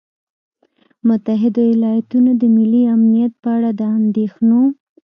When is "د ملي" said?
2.41-2.83